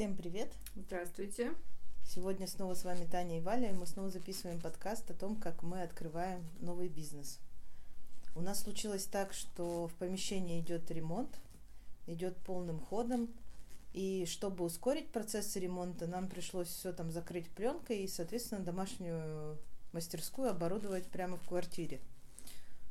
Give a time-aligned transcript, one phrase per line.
[0.00, 0.50] Всем привет!
[0.76, 1.52] Здравствуйте!
[2.06, 5.62] Сегодня снова с вами Таня и Валя, и мы снова записываем подкаст о том, как
[5.62, 7.38] мы открываем новый бизнес.
[8.34, 11.38] У нас случилось так, что в помещении идет ремонт,
[12.06, 13.28] идет полным ходом,
[13.92, 19.58] и чтобы ускорить процесс ремонта, нам пришлось все там закрыть пленкой и, соответственно, домашнюю
[19.92, 22.00] мастерскую оборудовать прямо в квартире.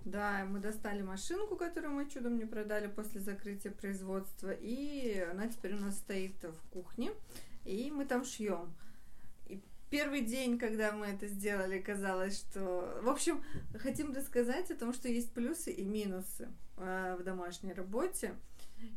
[0.05, 5.75] Да, мы достали машинку, которую мы чудом не продали после закрытия производства, и она теперь
[5.75, 7.11] у нас стоит в кухне,
[7.65, 8.73] и мы там шьем.
[9.47, 12.99] И первый день, когда мы это сделали, казалось, что...
[13.03, 13.43] В общем,
[13.77, 18.35] хотим рассказать о том, что есть плюсы и минусы э, в домашней работе.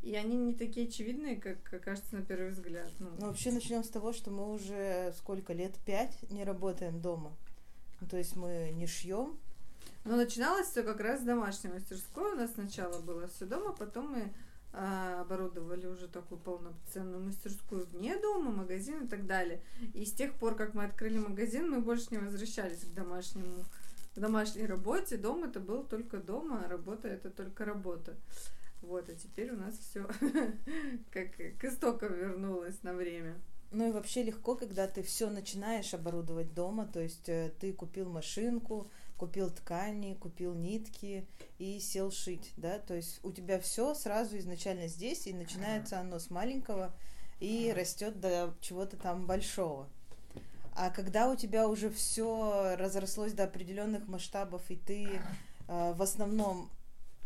[0.03, 2.89] И они не такие очевидные, как кажется на первый взгляд.
[3.00, 3.11] Ну.
[3.19, 7.37] ну, вообще начнем с того, что мы уже сколько лет, пять не работаем дома.
[8.09, 9.39] То есть мы не шьем,
[10.04, 12.32] но начиналось все как раз с домашней мастерской.
[12.32, 14.32] У нас сначала было все дома, потом мы
[14.72, 19.62] а, оборудовали уже такую полноценную мастерскую вне дома, магазин и так далее.
[19.95, 23.64] И с тех пор, как мы открыли магазин, мы больше не возвращались к домашнему
[24.14, 25.16] к домашней работе.
[25.16, 28.14] Дом это был только дома, а работа это только работа.
[28.83, 30.06] Вот, а теперь у нас все
[31.12, 33.36] как к истокам вернулось на время.
[33.70, 38.11] Ну и вообще легко, когда ты все начинаешь оборудовать дома, то есть э, ты купил
[38.11, 38.91] машинку,
[39.23, 41.28] купил ткани, купил нитки
[41.61, 46.19] и сел шить, да, то есть у тебя все сразу изначально здесь, и начинается оно
[46.19, 46.92] с маленького
[47.39, 49.89] и растет до чего-то там большого.
[50.75, 55.20] А когда у тебя уже все разрослось до определенных масштабов, и ты э,
[55.69, 56.69] в основном,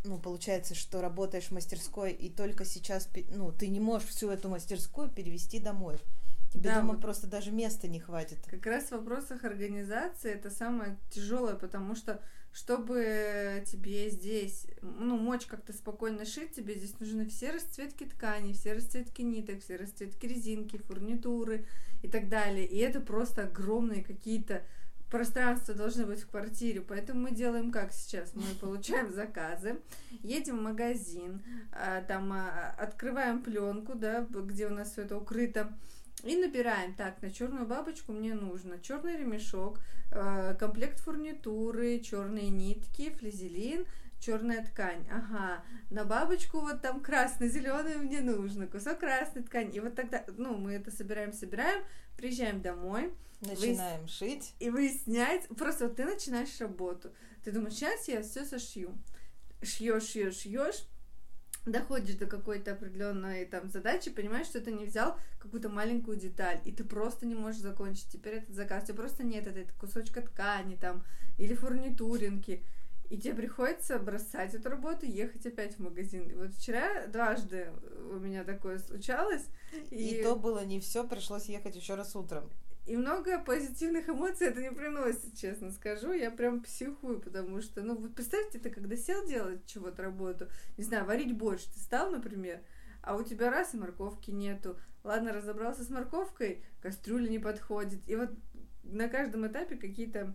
[0.05, 4.51] ну, получается, что работаешь в мастерской, и только сейчас, ну, ты не можешь всю эту
[4.51, 5.97] мастерскую перевести домой.
[6.57, 8.39] Тебе да, дома вот просто даже места не хватит.
[8.49, 12.21] Как раз в вопросах организации это самое тяжелое, потому что
[12.53, 18.73] чтобы тебе здесь, ну, мочь как-то спокойно шить, тебе здесь нужны все расцветки ткани, все
[18.73, 21.67] расцветки ниток, все расцветки резинки, фурнитуры
[22.03, 22.67] и так далее.
[22.67, 24.63] И это просто огромные какие-то
[25.11, 28.35] пространства должны быть в квартире, поэтому мы делаем как сейчас.
[28.35, 29.79] Мы получаем заказы,
[30.23, 31.43] едем в магазин,
[31.73, 35.77] а, там а, открываем пленку, да, где у нас все это укрыто,
[36.23, 43.11] и набираем, так, на черную бабочку мне нужно черный ремешок, э, комплект фурнитуры, черные нитки,
[43.11, 43.87] флизелин,
[44.19, 45.07] черная ткань.
[45.11, 49.77] Ага, на бабочку вот там красно-зеленый мне нужно, кусок красной ткани.
[49.77, 51.85] И вот тогда, ну, мы это собираем, собираем,
[52.17, 53.13] приезжаем домой.
[53.43, 54.11] Начинаем выяс...
[54.11, 54.55] шить.
[54.59, 57.13] И выяснять, просто вот ты начинаешь работу.
[57.45, 58.95] Ты думаешь, сейчас я все сошью.
[59.63, 60.87] Шьешь, шьешь, шьешь
[61.67, 66.73] доходишь до какой-то определенной там задачи, понимаешь, что ты не взял какую-то маленькую деталь, и
[66.73, 70.77] ты просто не можешь закончить теперь этот заказ, у тебя просто нет этой кусочка ткани
[70.77, 71.05] там,
[71.39, 72.65] или фурнитуринки,
[73.11, 76.29] и тебе приходится бросать эту работу ехать опять в магазин.
[76.29, 77.71] И вот вчера дважды
[78.11, 79.45] у меня такое случалось.
[79.91, 82.51] И, и то было не все, пришлось ехать еще раз утром.
[82.87, 86.13] И много позитивных эмоций это не приносит, честно скажу.
[86.13, 90.85] Я прям психую, потому что, ну, вот представьте, ты когда сел делать чего-то работу, не
[90.85, 92.61] знаю, варить борщ, ты стал, например,
[93.03, 94.79] а у тебя раз и морковки нету.
[95.03, 98.09] Ладно, разобрался с морковкой, кастрюля не подходит.
[98.09, 98.31] И вот
[98.85, 100.35] на каждом этапе какие-то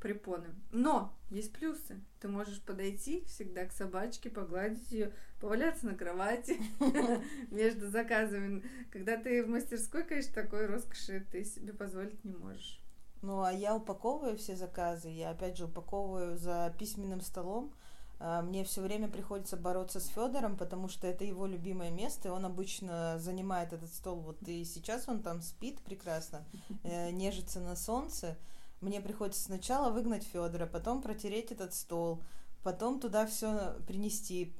[0.00, 0.48] препоны.
[0.72, 2.00] Но есть плюсы.
[2.20, 6.60] Ты можешь подойти всегда к собачке, погладить ее, поваляться на кровати
[7.50, 8.64] между заказами.
[8.90, 12.80] Когда ты в мастерской, конечно, такой роскоши ты себе позволить не можешь.
[13.22, 15.10] Ну, а я упаковываю все заказы.
[15.10, 17.74] Я, опять же, упаковываю за письменным столом.
[18.18, 22.30] А, мне все время приходится бороться с Федором, потому что это его любимое место, и
[22.30, 24.20] он обычно занимает этот стол.
[24.20, 26.46] Вот и сейчас он там спит прекрасно,
[26.82, 28.38] э, нежится на солнце
[28.80, 32.22] мне приходится сначала выгнать Федора, потом протереть этот стол,
[32.62, 34.52] потом туда все принести.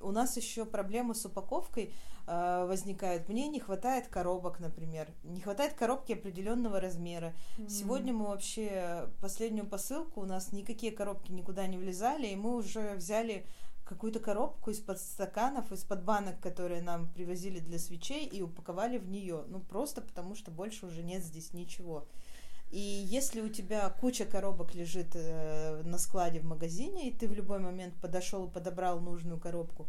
[0.00, 1.92] У нас еще проблема с упаковкой
[2.26, 3.28] э, возникает.
[3.28, 5.08] Мне не хватает коробок, например.
[5.22, 7.34] Не хватает коробки определенного размера.
[7.58, 7.68] Mm-hmm.
[7.68, 12.94] Сегодня мы вообще последнюю посылку, у нас никакие коробки никуда не влезали, и мы уже
[12.94, 13.46] взяли
[13.84, 19.44] какую-то коробку из-под стаканов, из-под банок, которые нам привозили для свечей, и упаковали в нее.
[19.48, 22.08] Ну, просто потому что больше уже нет здесь ничего.
[22.72, 27.34] И если у тебя куча коробок лежит э, на складе в магазине, и ты в
[27.34, 29.86] любой момент подошел и подобрал нужную коробку,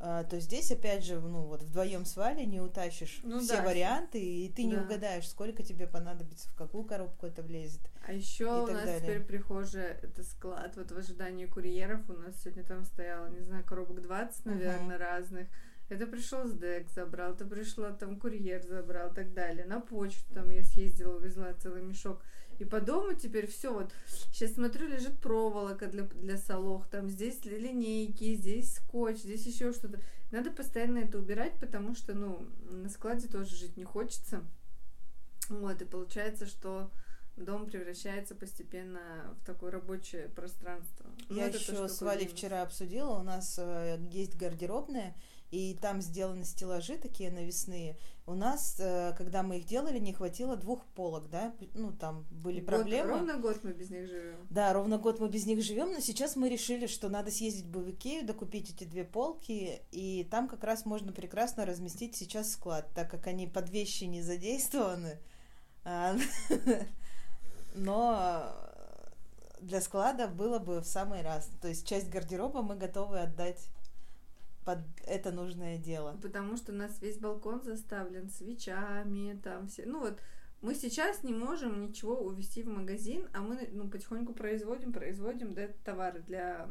[0.00, 3.64] э, то здесь, опять же, ну вот вдвоем с Валей не утащишь ну, все да.
[3.64, 4.68] варианты, и ты да.
[4.70, 7.82] не угадаешь, сколько тебе понадобится, в какую коробку это влезет.
[8.06, 9.00] А еще у нас далее.
[9.02, 13.64] теперь прихожая, это склад, вот в ожидании курьеров у нас сегодня там стояло, не знаю,
[13.64, 14.98] коробок 20, наверное, uh-huh.
[14.98, 15.48] разных.
[15.88, 19.66] Это пришел СДЭК, забрал, это пришла там курьер, забрал и так далее.
[19.66, 22.22] На почту там я съездила, увезла целый мешок.
[22.58, 23.92] И по дому теперь все вот.
[24.06, 30.00] Сейчас смотрю, лежит проволока для, для солох, там здесь линейки, здесь скотч, здесь еще что-то.
[30.30, 34.42] Надо постоянно это убирать, потому что, ну, на складе тоже жить не хочется.
[35.48, 36.90] Вот, и получается, что
[37.36, 41.06] дом превращается постепенно в такое рабочее пространство.
[41.28, 45.14] Я еще с Валей вчера обсудила, у нас э, есть гардеробная,
[45.54, 47.96] и там сделаны стеллажи такие навесные.
[48.26, 52.58] У нас, э, когда мы их делали, не хватило двух полок, да, ну там были
[52.58, 53.10] год, проблемы.
[53.10, 54.36] Ровно год мы без них живем.
[54.50, 57.88] Да, ровно год мы без них живем, но сейчас мы решили, что надо съездить в
[57.88, 63.08] Икею, докупить эти две полки, и там как раз можно прекрасно разместить сейчас склад, так
[63.08, 65.20] как они под вещи не задействованы.
[65.84, 66.16] А,
[67.76, 68.52] но
[69.60, 71.48] для склада было бы в самый раз.
[71.62, 73.68] То есть часть гардероба мы готовы отдать
[74.64, 76.18] под это нужное дело.
[76.22, 79.84] Потому что у нас весь балкон заставлен свечами, там все.
[79.86, 80.20] Ну вот
[80.64, 85.68] мы сейчас не можем ничего увезти в магазин, а мы ну, потихоньку производим, производим да,
[85.84, 86.68] товары для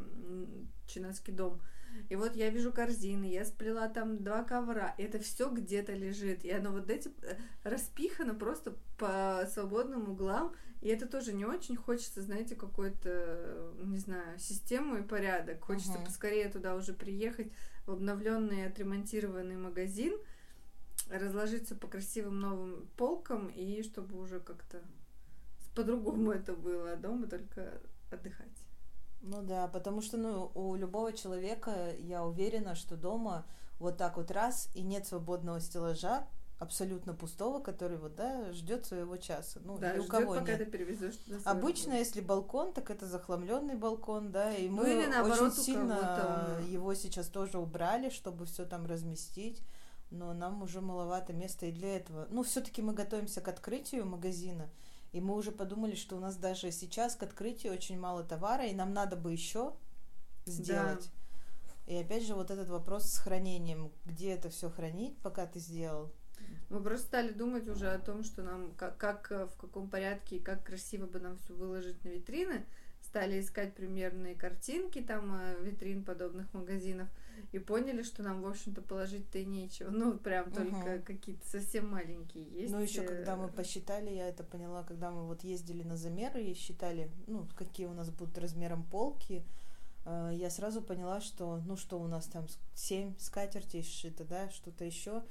[0.88, 1.62] Чинаский дом.
[2.10, 6.44] И вот я вижу корзины, я сплела там два ковра, это все где-то лежит.
[6.44, 10.56] И оно вот эти э, распихано просто по свободным углам.
[10.82, 15.64] И это тоже не очень хочется, знаете, какую-то, не знаю, систему и порядок.
[15.64, 16.06] Хочется uh-huh.
[16.06, 17.52] поскорее туда уже приехать
[17.86, 20.14] в обновленный, отремонтированный магазин,
[21.10, 24.82] разложиться по красивым новым полкам и чтобы уже как-то
[25.76, 27.82] по-другому это было, а дома только
[28.12, 28.48] отдыхать.
[29.22, 33.46] Ну да, потому что ну, у любого человека, я уверена, что дома
[33.80, 36.28] вот так вот раз, и нет свободного стеллажа,
[36.64, 39.60] абсолютно пустого, который вот, да, ждет своего часа.
[39.64, 40.60] Ну, да, ни у кого пока нет.
[40.60, 42.00] ты перевезешь Обычно, работу.
[42.00, 46.94] если балкон, так это захламленный балкон, да, и мы ну, или наоборот, очень сильно его
[46.96, 49.62] сейчас тоже убрали, чтобы все там разместить.
[50.10, 52.28] Но нам уже маловато места и для этого.
[52.30, 54.70] Ну, все-таки мы готовимся к открытию магазина.
[55.12, 58.76] И мы уже подумали, что у нас даже сейчас к открытию очень мало товара, и
[58.76, 59.74] нам надо бы еще
[60.46, 61.10] сделать.
[61.88, 61.94] Да.
[61.94, 63.92] И опять же, вот этот вопрос с хранением.
[64.06, 66.12] Где это все хранить, пока ты сделал?
[66.70, 70.40] Мы просто стали думать уже о том, что нам как, как в каком порядке и
[70.40, 72.66] как красиво бы нам все выложить на витрины.
[73.02, 77.10] Стали искать примерные картинки там э, витрин подобных магазинов
[77.52, 79.90] и поняли, что нам, в общем-то, положить-то и нечего.
[79.92, 80.56] Ну, прям угу.
[80.56, 82.74] только какие-то совсем маленькие есть.
[82.74, 86.56] Ну, еще когда мы посчитали, я это поняла, когда мы вот ездили на замеры и
[86.56, 89.44] считали, ну, какие у нас будут размером полки,
[90.06, 94.84] э, я сразу поняла, что, ну, что у нас там 7 скатертей сшито, да, что-то
[94.86, 95.24] еще.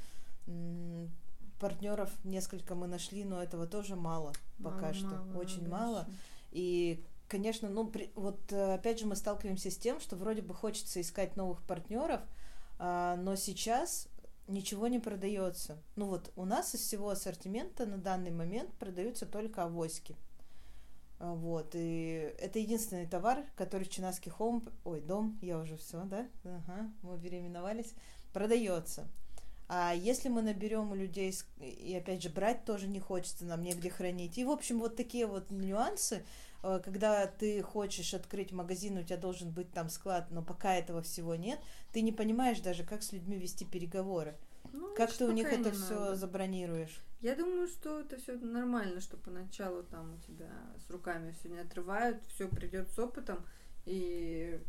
[1.59, 6.09] Партнеров несколько мы нашли, но этого тоже мало пока мало, что, мало, очень мало.
[6.51, 10.55] И конечно, ну, при, вот э, опять же мы сталкиваемся с тем, что вроде бы
[10.55, 12.21] хочется искать новых партнеров,
[12.79, 14.09] а, но сейчас
[14.49, 15.79] ничего не продается.
[15.97, 20.17] Ну вот у нас из всего ассортимента на данный момент продаются только авоськи.
[21.21, 26.03] А, вот, и это единственный товар, который в Чинаский холм, ой, дом, я уже все,
[26.05, 27.95] да, ага, мы переименовались,
[28.33, 29.07] продается.
[29.75, 33.89] А если мы наберем у людей, и опять же, брать тоже не хочется, нам негде
[33.89, 34.37] хранить.
[34.37, 36.23] И, в общем, вот такие вот нюансы,
[36.63, 41.03] Э, когда ты хочешь открыть магазин, у тебя должен быть там склад, но пока этого
[41.03, 41.59] всего нет,
[41.93, 44.37] ты не понимаешь даже, как с людьми вести переговоры.
[44.73, 47.01] Ну, как ты у них это все забронируешь?
[47.21, 50.51] Я думаю, что это все нормально, что поначалу там у тебя
[50.87, 53.45] с руками все не отрывают, все придет с опытом.
[53.85, 54.61] И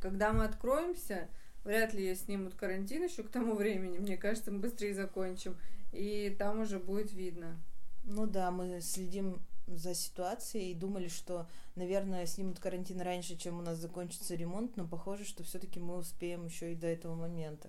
[0.00, 1.28] когда мы откроемся,
[1.66, 3.98] вряд ли снимут карантин еще к тому времени.
[3.98, 5.56] Мне кажется, мы быстрее закончим.
[5.92, 7.60] И там уже будет видно.
[8.04, 13.62] Ну да, мы следим за ситуацией и думали, что, наверное, снимут карантин раньше, чем у
[13.62, 17.68] нас закончится ремонт, но похоже, что все-таки мы успеем еще и до этого момента.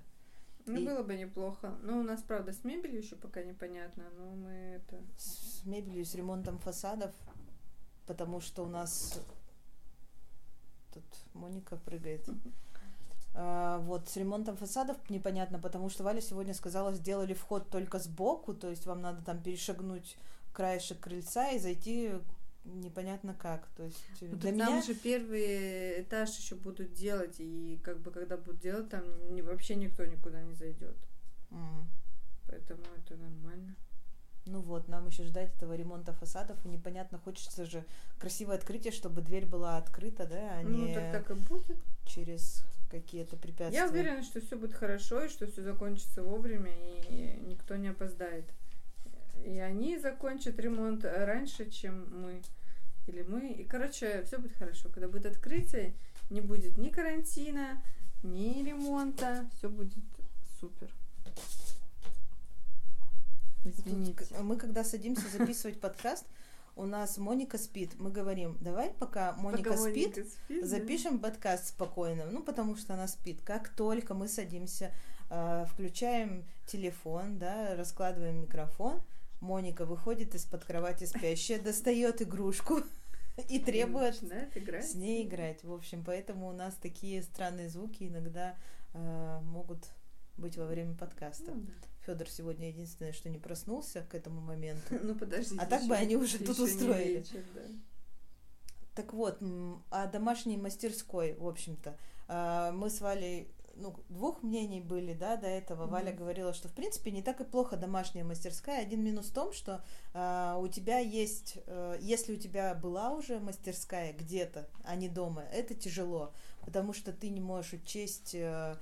[0.68, 0.86] Ну, и...
[0.86, 1.76] было бы неплохо.
[1.82, 5.02] Ну, у нас, правда, с мебелью еще пока непонятно, но мы это...
[5.18, 7.16] С мебелью, с ремонтом фасадов,
[8.06, 9.20] потому что у нас...
[10.94, 12.30] Тут Моника прыгает.
[13.34, 18.56] Uh, вот, с ремонтом фасадов непонятно, потому что Валя сегодня сказала, сделали вход только сбоку,
[18.56, 20.18] то есть вам надо там перешагнуть
[20.54, 22.14] краешек крыльца и зайти
[22.66, 23.68] непонятно как.
[23.76, 24.66] То есть ну, для меня...
[24.66, 29.04] Там же первый этаж еще будут делать, и как бы когда будут делать, там
[29.34, 30.98] не, вообще никто никуда не зайдет.
[31.52, 31.86] Mm.
[32.48, 33.76] Поэтому это нормально.
[34.46, 37.84] Ну вот, нам еще ждать этого ремонта фасадов, и непонятно, хочется же
[38.18, 41.78] красивое открытие, чтобы дверь была открыта, да, а ну, не так, так и будет.
[42.06, 43.80] через какие-то препятствия.
[43.80, 46.72] Я уверена, что все будет хорошо, и что все закончится вовремя,
[47.10, 48.46] и никто не опоздает.
[49.46, 52.42] И они закончат ремонт раньше, чем мы.
[53.08, 53.50] Или мы.
[53.52, 54.90] И, короче, все будет хорошо.
[54.90, 55.94] Когда будет открытие,
[56.30, 57.82] не будет ни карантина,
[58.24, 59.50] ни ремонта.
[59.58, 60.04] Все будет
[60.60, 60.90] супер.
[63.64, 64.26] Извините.
[64.42, 66.26] Мы когда садимся записывать подкаст,
[66.78, 67.96] у нас Моника спит.
[67.98, 71.30] Мы говорим, давай пока Моника пока спит, Моника спит запишем да?
[71.30, 72.26] подкаст спокойно.
[72.26, 73.42] Ну, потому что она спит.
[73.44, 74.94] Как только мы садимся
[75.30, 79.02] э, включаем телефон, да, раскладываем микрофон,
[79.42, 82.82] Моника выходит из-под кровати спящая, достает игрушку
[83.50, 85.64] и требует с ней играть.
[85.64, 88.56] В общем, поэтому у нас такие странные звуки иногда
[88.94, 89.88] э, могут
[90.38, 91.52] быть во время подкаста.
[91.54, 91.74] Ну, да.
[92.06, 94.96] Федор сегодня единственное, что не проснулся к этому моменту.
[95.04, 95.58] Ну подожди.
[95.60, 97.26] А так бы они уже тут устроили.
[98.96, 99.42] Так вот,
[99.92, 105.48] о домашней мастерской, в общем-то, э, мы с Валей ну, двух мнений были, да, до
[105.48, 105.84] этого.
[105.84, 105.90] Mm-hmm.
[105.90, 108.82] Валя говорила, что, в принципе, не так и плохо домашняя мастерская.
[108.82, 113.40] Один минус в том, что э, у тебя есть, э, если у тебя была уже
[113.40, 118.76] мастерская где-то, а не дома, это тяжело, потому что ты не можешь учесть э,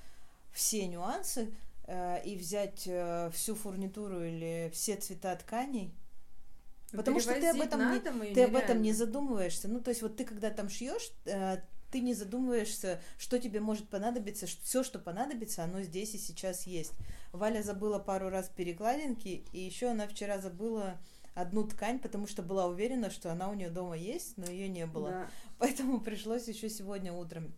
[0.56, 5.94] все нюансы э, и взять э, всю фурнитуру или все цвета тканей.
[6.92, 9.68] Потому что ты об этом не, ты об этом не задумываешься.
[9.68, 11.58] Ну, то есть вот ты когда там шьешь, э,
[11.92, 16.94] ты не задумываешься, что тебе может понадобиться, все, что понадобится, оно здесь и сейчас есть.
[17.34, 20.98] Валя забыла пару раз перекладинки, и еще она вчера забыла
[21.34, 24.86] одну ткань, потому что была уверена, что она у нее дома есть, но ее не
[24.86, 25.10] было.
[25.10, 25.30] Да.
[25.60, 27.54] Поэтому пришлось еще сегодня утром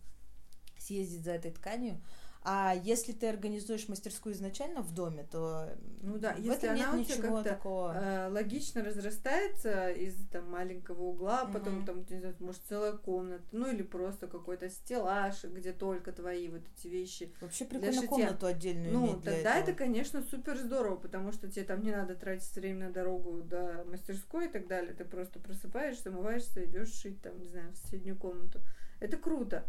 [0.78, 2.00] съездить за этой тканью.
[2.42, 5.68] А если ты организуешь мастерскую изначально в доме, то
[6.00, 7.92] ну да, в если этом она нет как-то такого.
[7.94, 11.52] Э, логично разрастается из там маленького угла, угу.
[11.52, 16.48] потом там не знаю, может целая комната, ну или просто какой-то стеллаж, где только твои
[16.48, 17.32] вот эти вещи.
[17.40, 19.70] Вообще прикольно комнату отдельную Ну тогда этого.
[19.70, 23.84] это, конечно, супер здорово, потому что тебе там не надо тратить время на дорогу до
[23.90, 24.94] мастерской и так далее.
[24.94, 28.60] Ты просто просыпаешься, умываешься, идешь шить там, не знаю, в соседнюю комнату.
[29.00, 29.64] Это круто.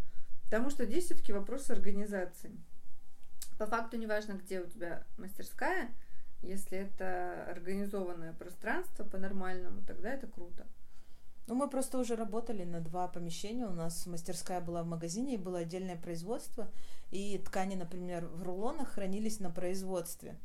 [0.50, 2.52] Потому что здесь все-таки вопрос организации.
[3.60, 5.92] По факту неважно, где у тебя мастерская,
[6.42, 10.66] если это организованное пространство по-нормальному, тогда это круто.
[11.46, 13.68] Ну, мы просто уже работали на два помещения.
[13.68, 16.72] У нас мастерская была в магазине и было отдельное производство.
[17.12, 20.40] И ткани, например, в рулонах хранились на производстве.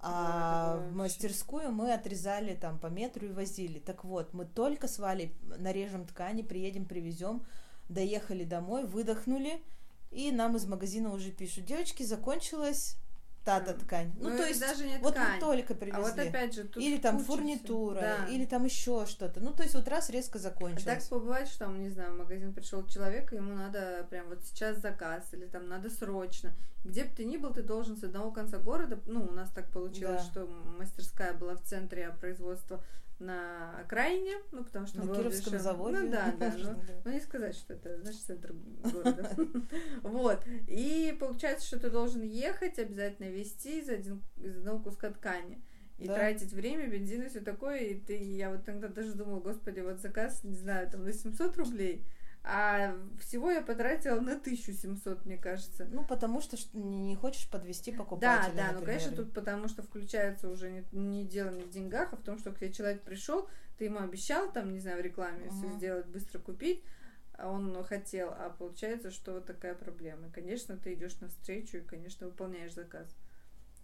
[0.00, 3.78] А да, в мастерскую мы отрезали там по метру и возили.
[3.78, 7.44] Так вот, мы только с Валей нарежем ткани, приедем, привезем
[7.88, 9.62] доехали домой, выдохнули,
[10.10, 12.96] и нам из магазина уже пишут, девочки, закончилась
[13.44, 14.12] та-то ткань.
[14.18, 15.34] Ну, ну то есть даже не вот ткань.
[15.34, 16.00] мы только привезли.
[16.00, 18.26] А вот опять же, тут или там фурнитура, да.
[18.28, 19.40] или там еще что-то.
[19.40, 20.86] Ну, то есть вот раз резко закончилось.
[20.86, 24.28] А так бывает, что там, не знаю, в магазин пришел человек, и ему надо прям
[24.28, 26.54] вот сейчас заказ, или там надо срочно.
[26.84, 29.70] Где бы ты ни был, ты должен с одного конца города, ну, у нас так
[29.70, 30.30] получилось, да.
[30.30, 30.46] что
[30.78, 32.82] мастерская была в центре производства
[33.18, 34.98] на окраине, ну, потому что...
[34.98, 35.58] На Кировском дешевле.
[35.58, 35.98] заводе.
[35.98, 39.30] Ну, да, да, но, ну, не сказать, что это, значит, центр города.
[40.02, 45.62] Вот, и получается, что ты должен ехать, обязательно вести из, один, из одного куска ткани.
[45.96, 46.14] И да.
[46.14, 47.78] тратить время, бензин и все такое.
[47.78, 51.56] И ты, я вот тогда даже думала, господи, вот заказ, не знаю, там на 700
[51.56, 52.04] рублей,
[52.46, 55.86] а всего я потратила на 1700, мне кажется.
[55.90, 58.52] Ну, потому что не хочешь подвести покупателя.
[58.54, 62.12] Да, да, ну, конечно, тут потому что включается уже не, не дело не в деньгах,
[62.12, 63.48] а в том, что к тебе человек пришел,
[63.78, 65.52] ты ему обещал, там, не знаю, в рекламе uh-huh.
[65.52, 66.84] все сделать, быстро купить,
[67.32, 70.30] а он хотел, а получается, что вот такая проблема.
[70.30, 73.08] Конечно, ты идешь навстречу и, конечно, выполняешь заказ.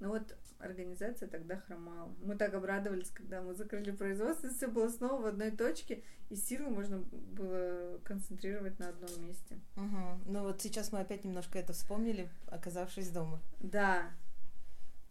[0.01, 2.13] Ну вот организация тогда хромала.
[2.23, 6.71] Мы так обрадовались, когда мы закрыли производство, все было снова в одной точке, и силы
[6.71, 9.59] можно было концентрировать на одном месте.
[9.77, 10.31] Угу.
[10.33, 13.41] Ну вот сейчас мы опять немножко это вспомнили, оказавшись дома.
[13.61, 14.11] Да.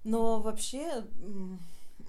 [0.03, 1.03] Но вообще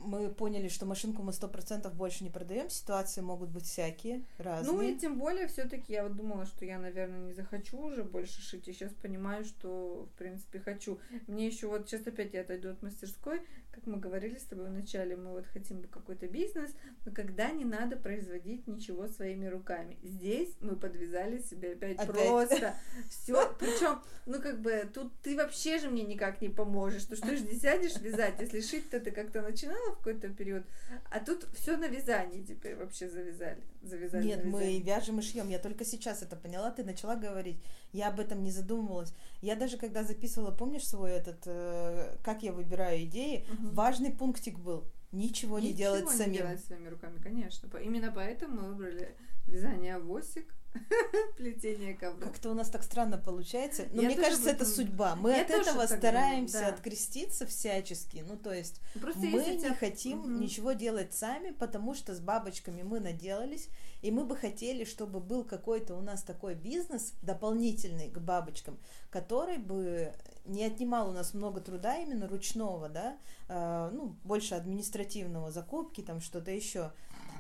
[0.04, 4.72] мы поняли, что машинку мы сто процентов больше не продаем, ситуации могут быть всякие, разные.
[4.72, 8.40] Ну и тем более все-таки я вот думала, что я, наверное, не захочу уже больше
[8.40, 10.98] шить, и сейчас понимаю, что, в принципе, хочу.
[11.26, 13.42] Мне еще вот сейчас опять я отойду от мастерской,
[13.80, 16.70] как мы говорили с тобой вначале, мы вот хотим какой-то бизнес,
[17.04, 19.98] но когда не надо производить ничего своими руками.
[20.02, 22.26] Здесь мы подвязали себе опять, опять.
[22.26, 22.74] просто
[23.08, 23.54] все.
[23.58, 27.08] Причем, ну как бы тут ты вообще же мне никак не поможешь.
[27.08, 30.64] Ну что ж не сядешь вязать, если шить-то ты как-то начинала в какой-то период,
[31.10, 33.62] а тут все на вязании теперь вообще завязали.
[33.82, 35.48] завязали Нет, мы вяжем и шьем.
[35.48, 37.56] Я только сейчас это поняла, ты начала говорить.
[37.92, 39.12] Я об этом не задумывалась.
[39.42, 43.69] Я даже когда записывала, помнишь свой этот, э, как я выбираю идеи, угу.
[43.70, 44.84] Важный пунктик был.
[45.12, 46.34] Ничего, Ничего не делать не самим.
[46.34, 47.68] делать своими руками, конечно.
[47.78, 49.16] Именно поэтому мы выбрали
[49.50, 50.46] вязание авосик
[51.36, 52.22] Плетение ковров.
[52.22, 53.86] Как-то у нас так странно получается.
[53.92, 55.16] Но я мне кажется, это судьба.
[55.16, 56.76] Мы я от этого стараемся думаю, да.
[56.76, 58.24] откреститься всячески.
[58.26, 59.74] Ну, то есть ну, Просто мы не тебя...
[59.74, 60.28] хотим угу.
[60.28, 63.68] ничего делать сами, потому что с бабочками мы наделались,
[64.02, 68.78] и мы бы хотели, чтобы был какой-то у нас такой бизнес дополнительный к бабочкам,
[69.10, 70.12] который бы
[70.46, 76.20] не отнимал у нас много труда именно ручного, да, э, ну, больше административного, закупки, там
[76.20, 76.92] что-то еще.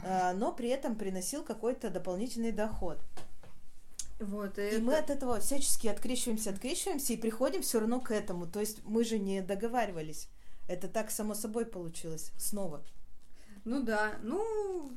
[0.04, 2.98] А, но при этом приносил какой-то дополнительный доход.
[4.18, 8.10] Вот, и, И это- мы от этого всячески открещиваемся, открещиваемся и приходим все равно к
[8.10, 8.46] этому.
[8.46, 10.28] То есть мы же не договаривались.
[10.68, 12.82] Это так само собой получилось снова.
[13.64, 14.90] Ну да, ну,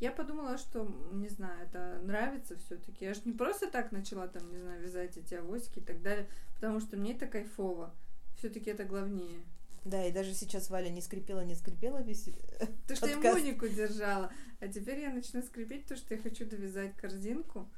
[0.00, 4.26] я подумала, что, не знаю, это нравится все таки Я же не просто так начала
[4.26, 6.26] там, не знаю, вязать эти авосики и так далее,
[6.56, 7.94] потому что мне это кайфово.
[8.36, 9.40] все таки это главнее.
[9.84, 12.28] Да, и даже сейчас Валя не скрипела, не скрипела весь...
[12.86, 13.16] То, что я.
[13.16, 14.30] Монику держала.
[14.60, 17.68] А теперь я начну скрипеть, то, что я хочу довязать корзинку.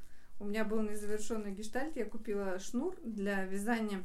[0.40, 4.02] У меня был незавершенный гештальт, я купила шнур для вязания.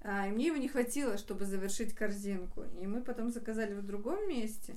[0.00, 2.64] а, и мне его не хватило, чтобы завершить корзинку.
[2.80, 4.76] И мы потом заказали в другом месте.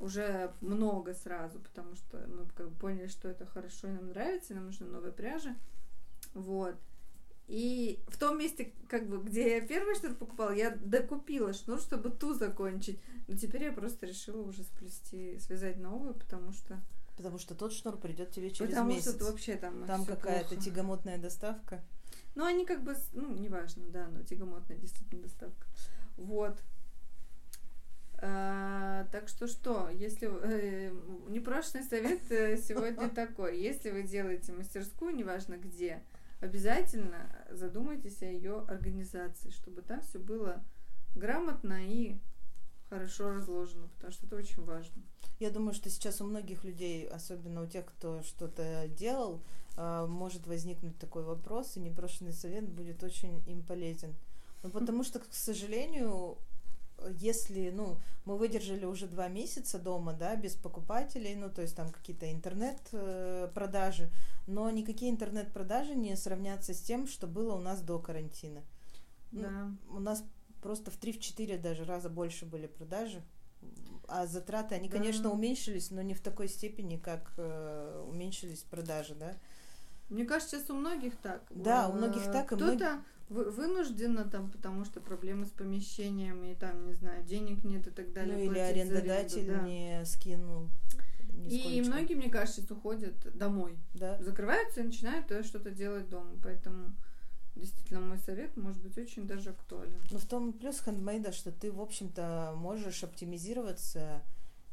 [0.00, 4.52] Уже много сразу, потому что мы как бы поняли, что это хорошо и нам нравится,
[4.52, 5.54] и нам нужна новая пряжа.
[6.34, 6.74] Вот.
[7.48, 12.10] И в том месте, как бы, где я первый шнур покупала, я докупила шнур, чтобы
[12.10, 13.00] ту закончить.
[13.28, 16.80] Но теперь я просто решила уже сплести, связать новую, потому что...
[17.16, 19.14] Потому что тот шнур придет тебе через потому месяц.
[19.14, 21.82] что вообще там Там какая-то тягомотная доставка.
[22.34, 25.66] Ну, они как бы, ну, неважно, да, но тягомотная действительно доставка.
[26.16, 26.58] Вот.
[28.18, 30.90] А, так что что, если э,
[31.28, 36.02] непрошенный совет э, сегодня такой, если вы делаете мастерскую, неважно где,
[36.40, 40.62] обязательно задумайтесь о ее организации, чтобы там все было
[41.14, 42.18] грамотно и
[42.88, 45.02] хорошо разложено, потому что это очень важно.
[45.38, 49.42] Я думаю, что сейчас у многих людей, особенно у тех, кто что-то делал,
[49.76, 54.14] а, может возникнуть такой вопрос, и непрошенный совет будет очень им полезен.
[54.62, 56.38] Ну, потому что, к сожалению,
[57.18, 61.90] если, ну, мы выдержали уже два месяца дома, да, без покупателей, ну, то есть там
[61.90, 64.10] какие-то интернет-продажи,
[64.46, 68.62] но никакие интернет-продажи не сравнятся с тем, что было у нас до карантина.
[69.32, 69.70] Ну, Да.
[69.90, 70.24] У нас
[70.62, 73.22] просто в 3-4 даже раза больше были продажи.
[74.08, 74.98] А затраты, они, Да.
[74.98, 79.34] конечно, уменьшились, но не в такой степени, как э, уменьшились продажи, да.
[80.08, 81.42] Мне кажется, сейчас у многих так.
[81.50, 86.44] Да, у Э, многих так, и Кто-то вы- вынужденно там, потому что проблемы с помещением,
[86.44, 88.36] и там, не знаю, денег нет и так далее.
[88.36, 89.60] ну или за аренду, арендодатель да.
[89.62, 90.68] не скинул.
[91.48, 91.90] И нисколечко.
[91.90, 93.76] многие, мне кажется, уходят домой.
[93.94, 94.18] Да.
[94.22, 96.30] Закрываются и начинают э, что-то делать дома.
[96.42, 96.94] Поэтому
[97.54, 100.00] действительно мой совет может быть очень даже актуален.
[100.10, 104.22] Но в том и плюс хендмейда, что ты, в общем-то, можешь оптимизироваться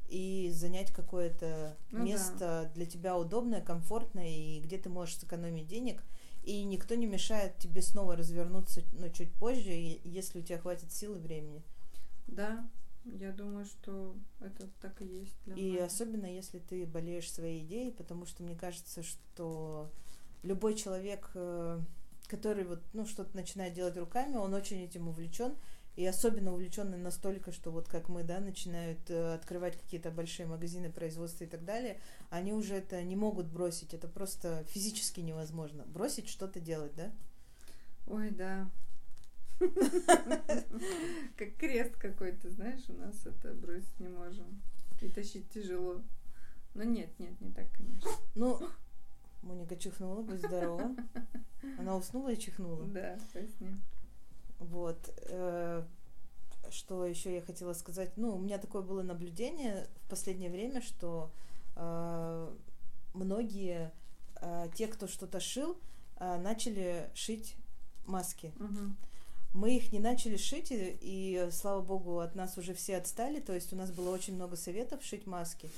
[0.08, 2.04] и занять какое-то Ну да.
[2.06, 6.02] место для тебя удобное, комфортное, и где ты можешь сэкономить денег,
[6.44, 9.72] и никто не мешает тебе снова развернуться, ну, чуть позже,
[10.04, 11.64] если у тебя хватит сил и времени.
[12.28, 12.70] Да,
[13.06, 15.86] я думаю, что это так и есть для И многих.
[15.86, 19.92] особенно, если ты болеешь своей идеей, потому что мне кажется, что
[20.42, 21.80] любой человек, э,
[22.28, 25.56] который вот, ну, что-то начинает делать руками, он очень этим увлечен,
[25.96, 30.92] и особенно увлеченный настолько, что вот как мы, да, начинают э, открывать какие-то большие магазины
[30.92, 35.84] производства и так далее, они уже это не могут бросить, это просто физически невозможно.
[35.86, 37.12] Бросить что-то делать, да?
[38.08, 38.70] Ой, да.
[41.38, 44.62] Как крест какой-то, знаешь, у нас это бросить не можем.
[45.02, 46.02] И тащить тяжело.
[46.74, 48.10] Но нет, нет, не так, конечно.
[48.36, 48.60] Ну,
[49.44, 50.96] Моника чихнула, будь здорова.
[51.78, 52.86] Она уснула и чихнула.
[52.86, 53.76] Да, поясни.
[54.64, 54.98] Вот.
[55.26, 55.84] э,
[56.70, 58.12] Что еще я хотела сказать?
[58.18, 61.32] Ну, у меня такое было наблюдение в последнее время, что
[61.76, 62.56] э,
[63.14, 63.92] многие,
[64.42, 65.78] э, те, кто что-то шил,
[66.20, 67.56] начали шить
[68.06, 68.54] маски.
[68.58, 68.96] Мгм.
[69.54, 73.40] Мы их не начали шить, и, и, слава богу, от нас уже все отстали.
[73.40, 75.70] То есть у нас было очень много советов шить маски,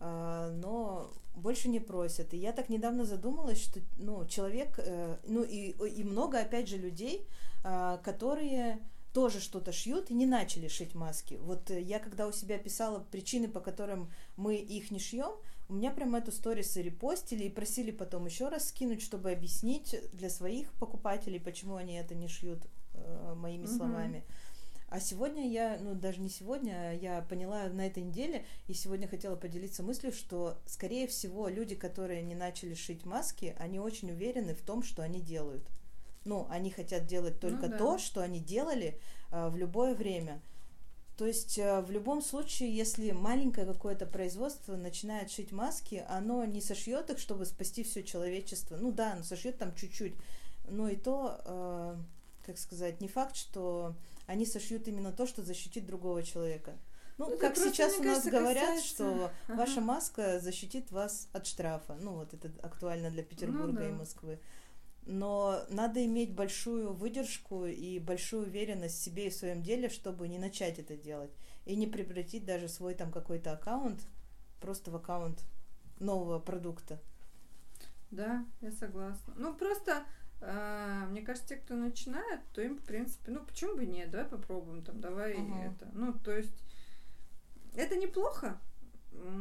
[0.00, 2.32] но больше не просят.
[2.34, 6.76] И я так недавно задумалась, что ну, человек, э, ну и, и много, опять же,
[6.76, 7.26] людей,
[7.64, 8.78] а, которые
[9.12, 11.38] тоже что-то шьют и не начали шить маски.
[11.40, 15.32] Вот э, я когда у себя писала причины, по которым мы их не шьем,
[15.68, 20.28] у меня прям эту сторис репостили и просили потом еще раз скинуть, чтобы объяснить для
[20.28, 24.24] своих покупателей, почему они это не шьют э, моими словами.
[24.88, 29.08] А сегодня я, ну даже не сегодня, а я поняла на этой неделе, и сегодня
[29.08, 34.54] хотела поделиться мыслью, что, скорее всего, люди, которые не начали шить маски, они очень уверены
[34.54, 35.64] в том, что они делают.
[36.24, 37.76] Ну, они хотят делать Ну только да.
[37.76, 38.98] то, что они делали
[39.30, 40.40] э, в любое время.
[41.16, 46.60] То есть э, в любом случае, если маленькое какое-то производство начинает шить маски, оно не
[46.60, 48.76] сошьет их, чтобы спасти все человечество.
[48.76, 50.14] Ну да, оно сошьет там чуть-чуть,
[50.68, 51.96] но и то, э,
[52.46, 53.94] как сказать, не факт, что
[54.26, 56.76] они сошьют именно то, что защитит другого человека.
[57.16, 59.56] Ну, Это как просто, сейчас мне у нас кажется, говорят, касается- что Ага.
[59.56, 61.96] ваша маска защитит вас от штрафа.
[62.00, 63.88] Ну, вот это актуально для Петербурга да.
[63.88, 64.40] и Москвы.
[65.06, 70.26] Но надо иметь большую выдержку и большую уверенность в себе и в своем деле, чтобы
[70.28, 71.30] не начать это делать.
[71.66, 74.00] И не превратить даже свой там какой-то аккаунт
[74.60, 75.44] просто в аккаунт
[76.00, 77.00] нового продукта.
[78.10, 79.34] Да, я согласна.
[79.36, 80.04] Ну, просто,
[81.10, 84.82] мне кажется, те, кто начинает, то им, в принципе, ну, почему бы нет, давай попробуем,
[84.82, 85.72] там, давай Ага.
[85.72, 85.88] это.
[85.94, 86.52] Ну, то есть,
[87.74, 88.60] это неплохо.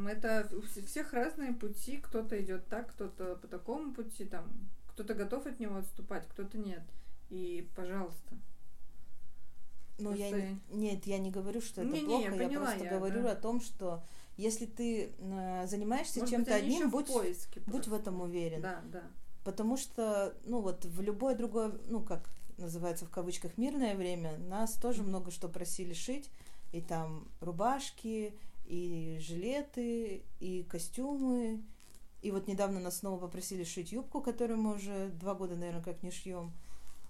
[0.08, 4.52] Это у вс- всех разные пути, кто-то идет так, кто-то по такому пути, там,
[4.90, 6.84] кто-то готов от него отступать, кто-то нет.
[7.30, 8.36] И, пожалуйста.
[10.00, 12.84] Ну, я не- нет, я не говорю, что это Не-не, плохо, я я, поняла, просто
[12.86, 13.32] я, говорю да.
[13.32, 14.04] о том, что
[14.38, 17.90] если ты э, занимаешься чем-то одним, будь, в поиске будь просто.
[17.92, 18.62] в этом уверен.
[18.62, 19.04] Да, да.
[19.44, 24.74] Потому что, ну вот в любое другое, ну как называется в кавычках мирное время, нас
[24.74, 26.30] тоже много что просили шить,
[26.72, 28.34] и там рубашки,
[28.66, 31.62] и жилеты, и костюмы,
[32.22, 36.04] и вот недавно нас снова попросили шить юбку, которую мы уже два года, наверное, как
[36.04, 36.54] не шьем.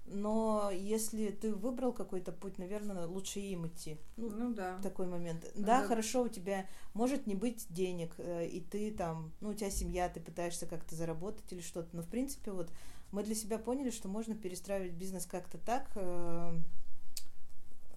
[0.06, 3.98] Но если ты выбрал какой-то путь, наверное, лучше им идти.
[4.18, 4.78] Ну, Ну да.
[4.80, 5.50] такой момент.
[5.56, 5.88] Ну Да, да.
[5.88, 10.10] хорошо, у тебя может не быть денег, э, и ты там, ну, у тебя семья,
[10.10, 12.70] ты пытаешься как-то заработать или что-то, но в принципе вот
[13.12, 16.60] мы для себя поняли, что можно перестраивать бизнес как-то так, э,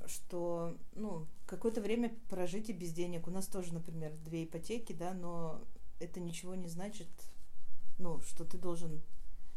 [0.07, 3.27] что, ну, какое-то время прожить и без денег.
[3.27, 5.61] У нас тоже, например, две ипотеки, да, но
[5.99, 7.09] это ничего не значит,
[7.99, 9.03] ну, что ты должен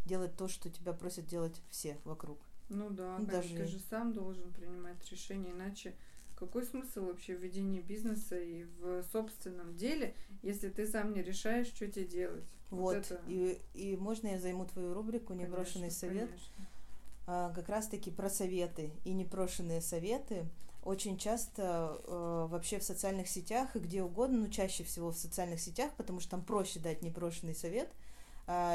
[0.10, 2.40] делать то, что тебя просят делать все вокруг.
[2.70, 5.96] Ну да, Ну, даже- ты же сам должен принимать решения, иначе
[6.36, 11.68] какой смысл вообще в ведении бизнеса и в собственном деле, если ты сам не решаешь,
[11.68, 12.44] что тебе делать?
[12.72, 16.30] Вот, это- и, и можно я займу твою рубрику «Непрошенный Конечно, совет»?
[16.30, 16.66] конечно.
[17.32, 20.46] а, как раз-таки про советы и непрошенные советы.
[20.84, 25.60] Очень часто э, вообще в социальных сетях и где угодно, ну чаще всего в социальных
[25.60, 27.92] сетях, потому что там проще дать непрошенный совет,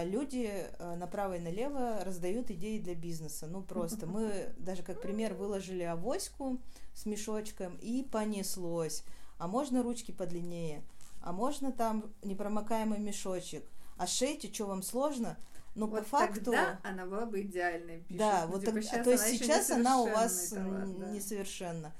[0.04, 3.48] люди э, направо и налево раздают идеи для бизнеса.
[3.48, 6.60] Ну просто мы даже как пример выложили авоську
[6.92, 9.02] с мешочком и понеслось.
[9.36, 10.84] А можно ручки подлиннее?
[11.20, 13.64] А можно там непромокаемый мешочек?
[13.96, 15.36] А шейте, что вам сложно?
[15.74, 16.52] Но вот по факту...
[16.52, 18.02] тогда она была бы идеальной.
[18.02, 18.18] пишет.
[18.18, 21.90] Да, Ну, вот типа, так- а щас то есть сейчас она у вас да.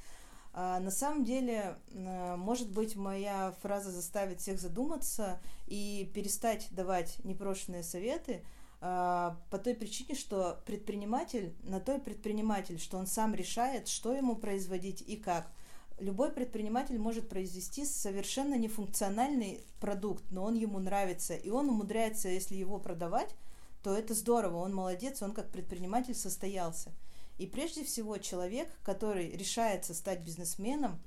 [0.56, 7.18] А, на самом деле, э, может быть, моя фраза заставит всех задуматься и перестать давать
[7.24, 8.44] непрошенные советы
[8.80, 14.36] а, по той причине, что предприниматель на той предприниматель, что он сам решает, что ему
[14.36, 15.50] производить и как.
[15.98, 22.54] Любой предприниматель может произвести совершенно нефункциональный продукт, но он ему нравится, и он умудряется, если
[22.54, 23.34] его продавать,
[23.82, 26.92] то это здорово, он молодец, он как предприниматель состоялся.
[27.38, 31.00] И прежде всего человек, который решается стать бизнесменом,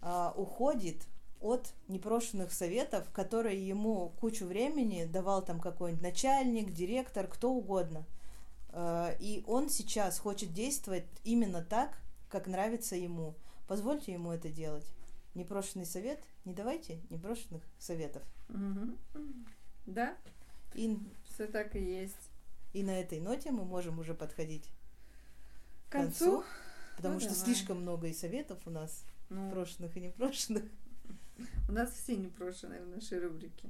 [0.00, 0.96] а, уходит
[1.40, 8.06] от непрошенных советов, которые ему кучу времени давал там какой-нибудь начальник, директор, кто угодно.
[8.70, 11.98] А, И он сейчас хочет действовать именно так,
[12.30, 13.34] как нравится ему.
[13.68, 14.86] Позвольте ему это делать.
[15.34, 18.22] Непрошенный совет, не давайте непрошенных советов.
[18.48, 18.96] Мгм.
[19.84, 20.16] Да,
[20.74, 22.30] И, все так и есть.
[22.72, 24.64] и на этой ноте мы можем уже подходить
[25.88, 26.44] К концу,
[26.96, 27.44] потому Ну, что давай.
[27.44, 30.64] слишком много и советов у нас, ну, прошенных и непрошенных.
[31.68, 33.68] у нас все непрошенные в нашей рубрике.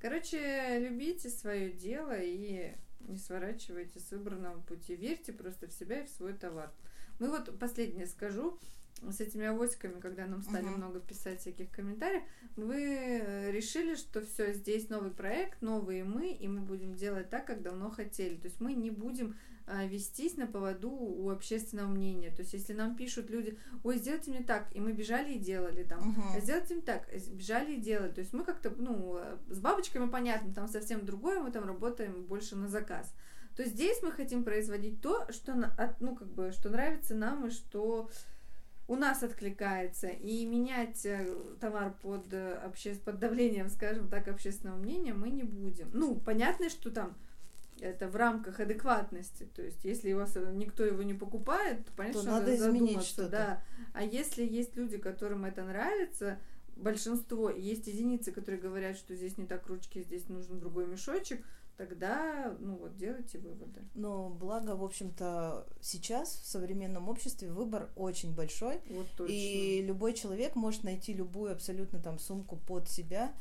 [0.00, 4.94] Короче, любите свое дело и не сворачивайте с выбранного пути.
[4.96, 6.70] Верьте просто в себя и в свой товар.
[7.18, 8.58] Мы вот последнее скажу.
[9.12, 10.76] С этими авоськами, когда нам стали Мгм.
[10.76, 12.22] много писать всяких комментариев,
[12.56, 17.46] мы э, решили, что все, здесь новый проект, новые мы, и мы будем делать так,
[17.46, 18.36] как давно хотели.
[18.36, 19.36] То есть мы не будем
[19.66, 22.30] а, вестись на поводу у общественного мнения.
[22.30, 25.84] То есть если нам пишут люди, ой, сделайте мне так, и мы бежали и делали
[25.84, 28.12] там, а сделайте им так, э, бежали и делали.
[28.12, 32.24] То есть мы как-то, ну, э, с бабочками понятно, там совсем другое, мы там работаем
[32.24, 33.14] больше на заказ.
[33.56, 35.54] То есть здесь мы хотим производить то, что,
[36.00, 38.10] ну, как бы, что нравится нам и что
[38.86, 40.08] у нас откликается.
[40.08, 41.26] И менять э,
[41.60, 42.94] товар под, э, обще...
[42.94, 45.90] под давлением, скажем так, общественного мнения мы не будем.
[45.92, 47.14] Ну, понятно, что там
[47.80, 49.48] это в рамках адекватности.
[49.54, 52.50] То есть, если у вас э, никто его не покупает, то понятно, То что надо
[52.50, 53.30] надо изменить что-то.
[53.30, 53.62] да.
[53.94, 56.38] А если есть люди, которым это нравится,
[56.76, 61.44] большинство, есть единицы, которые говорят, что здесь не так ручки, здесь нужен другой мешочек,
[61.76, 63.82] тогда, ну вот, делайте выводы.
[63.94, 68.80] Но благо, в общем-то, сейчас в современном обществе выбор очень большой.
[68.90, 69.32] Вот точно.
[69.32, 73.34] И любой человек может найти любую абсолютно там сумку под себя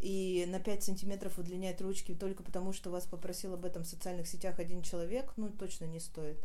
[0.00, 4.26] и на 5 сантиметров удлинять ручки только потому, что вас попросил об этом в социальных
[4.26, 6.38] сетях один человек, ну, точно не стоит.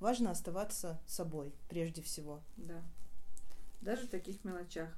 [0.00, 2.42] Важно оставаться собой, прежде всего.
[2.56, 2.82] Да.
[3.80, 4.90] Даже в таких мелочах.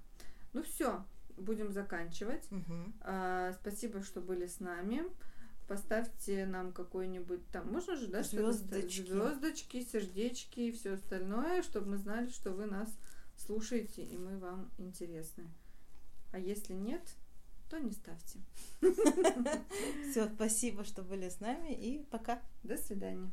[0.55, 1.05] Ну все,
[1.39, 2.51] будем заканчивать.
[2.51, 2.95] Мгм.
[3.01, 5.05] А, спасибо, что были с нами.
[5.67, 8.23] Поставьте нам какой-нибудь там, можно же, да?
[8.23, 9.03] Звёздочки.
[9.03, 12.89] звездочки, сердечки и все остальное, чтобы мы знали, что вы нас
[13.37, 15.45] слушаете и мы вам интересны.
[16.33, 17.03] А если нет,
[17.69, 18.39] то не ставьте.
[20.11, 22.41] Все, спасибо, что были с нами и пока.
[22.63, 23.31] До свидания.